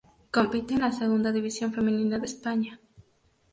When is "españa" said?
2.25-2.81